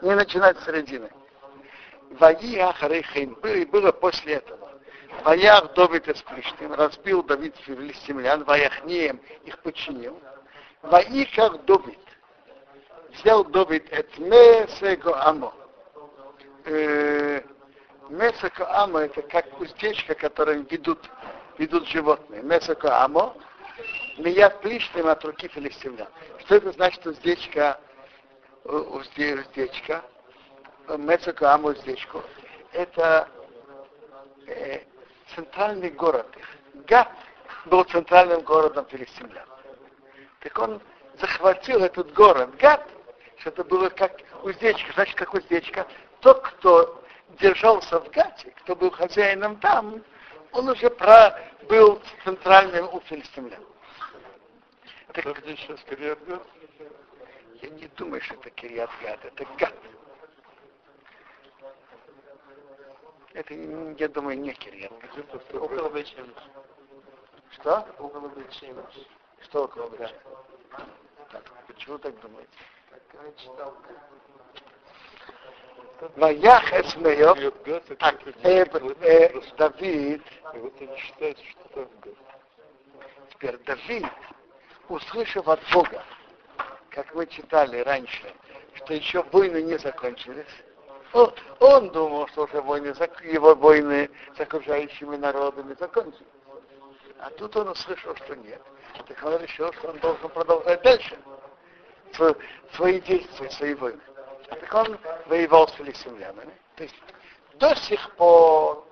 [0.00, 1.10] Не начинать с середины.
[2.20, 4.70] Ахарейхейн было, и было после этого.
[5.24, 10.20] Ваях Давид из Плиштин, разбил Давид филистимлян, Ваяхнеем их подчинил.
[10.82, 11.98] Ваикар Давид.
[13.12, 14.08] Взял Давид от
[15.28, 15.54] Амо.
[16.64, 17.42] Э,
[18.08, 20.98] Месоко Амо это как уздечка, которым ведут,
[21.58, 22.42] ведут животные.
[22.42, 23.34] Месоко Амо.
[24.18, 26.08] Мият Плиштин от руки филистимлян.
[26.40, 27.78] Что это значит уздечка?
[28.64, 30.04] Уздечка.
[30.88, 32.22] Месоко Амо уздечку.
[32.72, 33.28] Это
[34.46, 34.80] э,
[35.34, 36.48] центральный город их.
[36.86, 37.10] Гат
[37.66, 39.46] был центральным городом филистимлян.
[40.40, 40.80] Так он
[41.20, 42.56] захватил этот город.
[42.56, 42.88] Гат,
[43.38, 44.92] что это было как уздечка.
[44.94, 45.86] Значит, как уздечка.
[46.20, 47.02] Тот, кто
[47.40, 50.02] держался в Гате, кто был хозяином там,
[50.52, 53.62] он уже про, был центральным у филистимлян.
[55.12, 56.18] Так, где сейчас Кириат
[57.62, 59.74] Я не думаю, что это Кириат Гад, это Гад.
[63.34, 64.92] Это, я думаю, не Кириат.
[65.54, 66.34] Около Бейчемиш.
[67.52, 67.86] Что?
[68.00, 69.06] Около Бейчемиш.
[69.42, 70.20] Что около Бейчемиш?
[71.30, 72.50] Так, почему так думаете?
[72.90, 73.74] Так я читал.
[76.16, 77.38] Ваях Эсмеев,
[79.56, 80.22] Давид,
[80.52, 82.14] Вот они считают, что там Гад.
[83.30, 84.06] теперь Давид,
[84.88, 86.02] услышав от Бога,
[86.92, 88.32] как мы читали раньше,
[88.74, 90.46] что еще войны не закончились,
[91.12, 96.26] он, он думал, что уже войны, его войны с окружающими народами закончились.
[97.20, 98.60] А тут он услышал, что нет.
[99.06, 101.18] Так он решил, что он должен продолжать дальше
[102.12, 102.38] сво-
[102.74, 104.00] свои действия, свои войны.
[104.48, 106.52] Так он воевал с филистимлянами.
[106.76, 106.96] То есть
[107.54, 108.86] до сих пор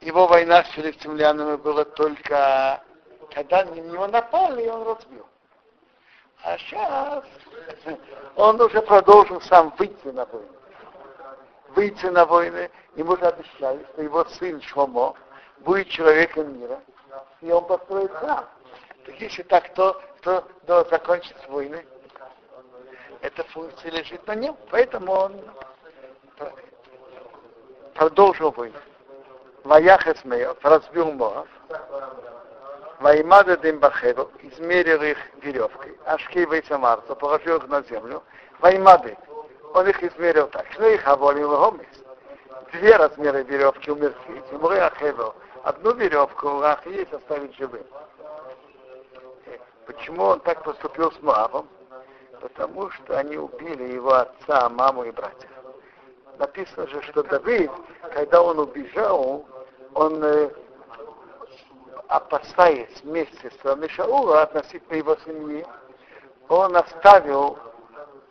[0.00, 2.82] его война с филистимлянами была только
[3.34, 5.26] когда на него напали, и он разбил.
[6.58, 7.24] Сейчас
[8.36, 10.48] он уже продолжил сам выйти на войну.
[11.74, 15.14] Выйти на войны, ему же обещали, что его сын Шломо
[15.58, 16.80] будет человеком мира,
[17.40, 18.46] и он построит храм.
[19.04, 21.84] Так если так, то, то, то закончится войны.
[23.20, 25.40] Эта функция лежит на нем, поэтому он
[26.36, 26.52] про-
[27.94, 28.78] продолжил войну.
[29.64, 31.48] Ваях Эсмеев разбил Моав,
[33.00, 38.22] Ваймада Дембахеду измерил их веревкой, Ашкей Вейсамарца положил их на землю,
[38.60, 39.16] Ваймады,
[39.74, 41.86] он их измерил так, что их оболил гомис.
[42.72, 47.84] Две размеры веревки умертвить, Умры Ахевел, одну веревку у есть оставить живым.
[49.46, 51.68] Э, Почему он так поступил с Моавом?
[52.40, 55.50] Потому что они убили его отца, маму и братьев.
[56.38, 57.70] Написано же, что Давид,
[58.14, 59.44] когда он убежал,
[59.94, 60.50] он э,
[62.08, 65.66] опасаясь вместе с страны Шаула относительно его семьи,
[66.48, 67.58] он оставил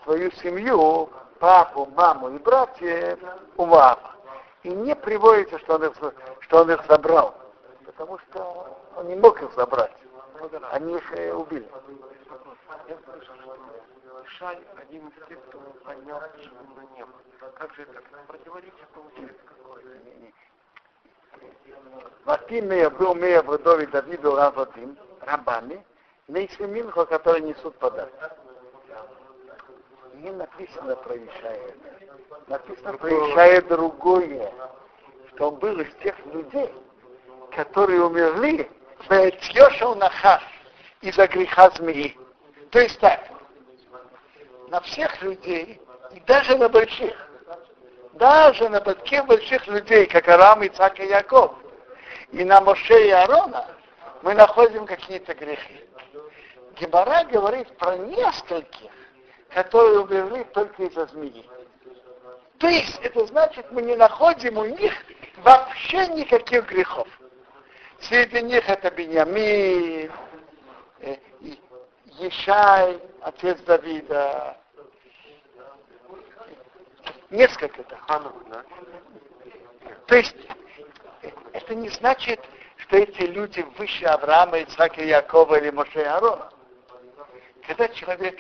[0.04, 1.10] свою семью,
[1.40, 3.20] папу, маму и братьев
[3.58, 4.12] у Моаба.
[4.64, 5.94] И не приводится, что он их,
[6.40, 7.36] что он их забрал,
[7.86, 9.96] потому что он не мог их забрать.
[10.72, 11.70] Они их э, убили.
[12.88, 17.12] Я слышал, что Шай один из тех, кто поднял почему на небо.
[17.58, 18.02] Как же это?
[18.28, 19.42] Противоречие получается
[22.26, 22.42] какое-то.
[22.42, 25.86] Ватим Мея был Мея в Давид Давиду Равадим, рабами,
[26.28, 28.14] Нейсы Минхо, которые несут подарки.
[30.16, 31.76] Не написано про Ишая.
[32.48, 34.52] Написано про Ишая другое,
[35.34, 36.74] что он был из тех людей,
[37.56, 38.70] которые умерли
[39.08, 40.42] в Нахаш
[41.02, 42.18] из-за греха змеи.
[42.72, 43.20] То есть так,
[44.70, 45.80] на всех людей,
[46.12, 47.14] и даже на больших,
[48.14, 51.54] даже на таких больших людей, как Арам, Ицак и Яков,
[52.32, 53.68] и на Моше и Аарона,
[54.22, 55.86] мы находим какие-то грехи.
[56.80, 58.92] Гемора говорит про нескольких,
[59.50, 61.48] которые умерли только из-за змеи.
[62.58, 64.94] То есть это значит, мы не находим у них
[65.38, 67.08] вообще никаких грехов.
[68.00, 70.12] Среди них это Беньямин,
[71.00, 71.18] э,
[72.20, 74.58] Ешай, отец Давида,
[77.30, 77.98] несколько это.
[78.08, 78.64] Ханук, да?
[80.08, 80.36] То есть
[81.54, 82.40] это не значит,
[82.78, 86.50] что эти люди выше Авраама, Ицхака, Якова или Моше и Аарона.
[87.68, 88.40] Когда человек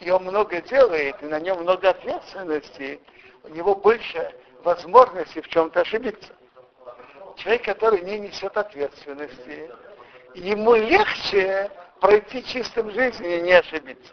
[0.00, 3.00] и он много делает, и на нем много ответственности,
[3.44, 4.34] у него больше
[4.64, 6.32] возможности в чем-то ошибиться.
[7.36, 9.70] Человек, который не несет ответственности,
[10.34, 11.70] ему легче
[12.00, 14.12] пройти чистым жизнью и не ошибиться.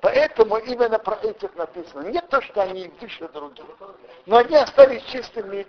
[0.00, 2.08] Поэтому именно про этих написано.
[2.08, 3.64] Не то, что они выше других,
[4.26, 5.66] но они остались чистыми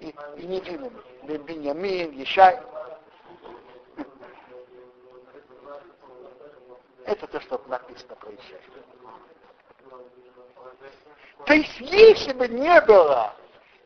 [0.00, 1.00] и, и невинными.
[1.22, 2.60] Беньямин, Ешай.
[7.04, 8.60] Это то, что написано про Ишай.
[11.46, 13.34] То есть, если бы не было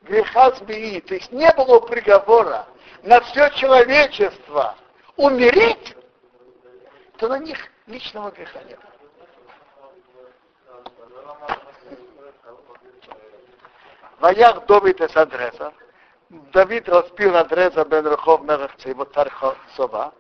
[0.03, 2.67] греха змеи, то есть не было приговора
[3.03, 4.77] на все человечество
[5.17, 5.97] умереть,
[7.19, 8.79] то на них личного греха нет.
[14.21, 15.73] Ваях Давид из адреса.
[16.53, 19.31] Давид распил адреса бен Рахов Мерахци, вот царь
[19.77, 20.13] Сова.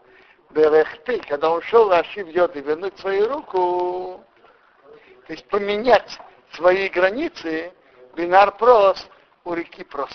[0.50, 4.24] Берехты, когда он шел, Ашив йод и вернуть свою руку,
[5.26, 6.20] то есть поменять
[6.52, 7.72] свои границы,
[8.14, 9.08] Бинар Прос
[9.44, 10.10] у реки Прос.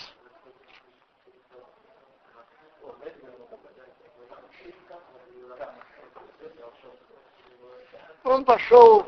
[8.24, 9.06] Он пошел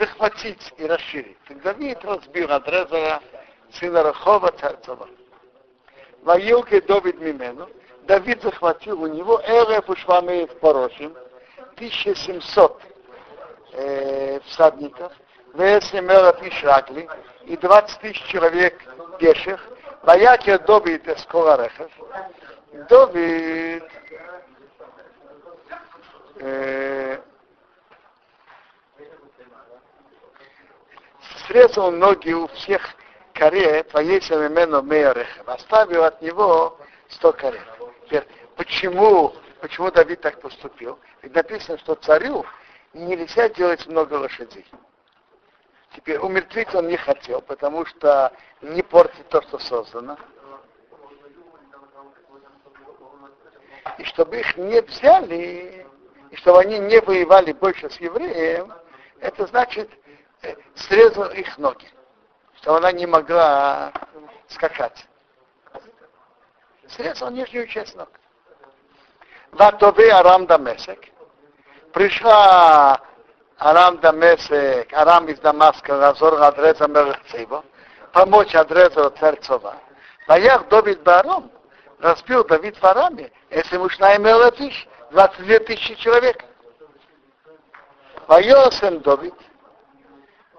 [0.00, 1.36] захватить и расширить.
[1.46, 3.20] Так Давид разбил Адрезера,
[3.72, 5.08] сына Рахова, царцова.
[6.22, 7.68] Ваюке Давид Мимену,
[8.04, 9.88] Давид захватил у него Эрев
[10.46, 11.14] в Поросим,
[11.76, 12.82] 1700
[13.72, 15.12] э, всадников,
[15.54, 16.50] Весем Эрев и
[17.44, 18.82] и 20 тысяч человек
[19.18, 19.60] пеших,
[20.02, 21.90] Ваяке Давид из Коларехов.
[22.88, 23.84] Давид
[26.36, 27.18] э,
[31.50, 32.80] срезал ноги у всех
[33.34, 37.66] карет, воесил именно Меорехов, оставил от него 100 карет.
[38.06, 38.24] Теперь,
[38.56, 40.98] почему, почему Давид так поступил?
[41.22, 42.46] Ведь написано, что царю
[42.92, 44.64] нельзя делать много лошадей.
[45.96, 48.32] Теперь умертвить он не хотел, потому что
[48.62, 50.16] не портит то, что создано.
[53.98, 55.84] И чтобы их не взяли,
[56.30, 58.72] и чтобы они не воевали больше с евреем,
[59.20, 59.90] это значит,
[60.74, 61.88] срезал их ноги,
[62.60, 63.92] чтобы она не могла
[64.48, 65.06] скакать.
[66.88, 68.08] Срезал нижнюю часть ног.
[69.52, 71.00] Ватове Арам Дамесек.
[71.92, 73.00] Пришла
[73.58, 77.64] Арам Дамесек, Арам из Дамаска, Разор Адреза Мерцева,
[78.12, 79.76] помочь Адрезу Царцова.
[80.26, 81.50] Ваях Давид Баром,
[81.98, 86.44] разбил Давид в Араме, если мужная имела тысяч, 22 тысячи человек.
[88.28, 89.34] Вайосен Давид,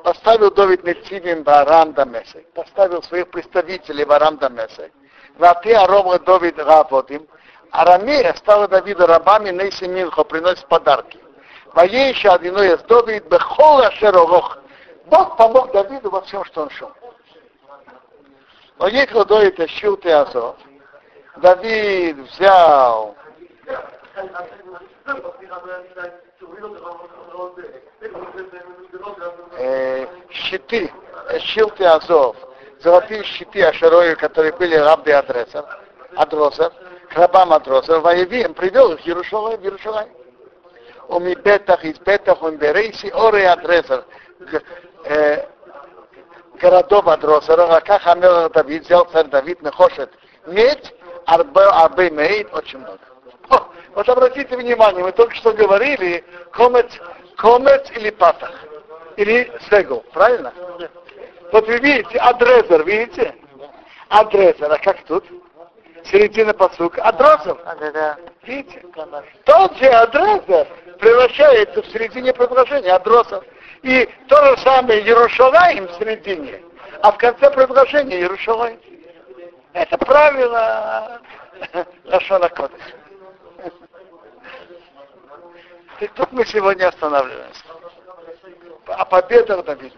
[0.03, 4.91] поставил Давид Нецивим в Арам Дамесек, поставил своих представителей в Арам Дамесек.
[5.37, 7.27] Ваты Арома Давид Рабодим,
[7.71, 11.19] Арамея стала Давида рабами Нейси Минхо, приносит подарки.
[11.73, 14.57] Воейши одиной из Давид Бехола Шерогох.
[15.05, 16.91] Бог помог Давиду во всем, что он шел.
[18.77, 20.57] Поехал Давид из Шилты Азов.
[21.37, 23.15] Давид взял
[30.29, 30.91] щиты,
[31.39, 32.35] щилты Азов,
[32.79, 35.65] золотые щиты Ашерою, которые были рабды Адресов,
[36.15, 36.73] Адросов,
[37.09, 40.07] к рабам Адросов, Ваевим привел их в Иерушалай, в Иерушалай.
[41.07, 44.05] У Мипетах, из Петах, он Берейси, Оры Адресов,
[45.05, 45.45] э,
[46.55, 50.09] городов Адросов, а как Амел Давид, взял царь Давид, Нехошет,
[50.45, 50.93] медь,
[51.25, 53.10] арбе, арбе мейд, очень много.
[53.93, 56.89] Вот обратите внимание, мы только что говорили, комет,
[57.37, 58.51] комет или патах,
[59.17, 60.53] или сегл, правильно?
[61.51, 63.35] Вот вы видите, адрезер, видите?
[64.09, 65.25] Адрезер, а как тут?
[66.05, 67.01] Середина посука.
[67.03, 67.57] Адрозер.
[68.43, 68.81] Видите?
[69.45, 70.67] Тот же адрезер
[70.99, 72.93] превращается в середине предложения.
[72.93, 73.43] Адрозер.
[73.83, 76.61] И то же самое Иерушалаем в середине,
[77.01, 78.79] а в конце предложения Иерушалаем.
[79.73, 81.21] Это правило
[82.05, 82.81] Лашона Кодыш.
[86.01, 87.63] И тут мы сегодня останавливаемся.
[88.87, 89.95] О победах Давида.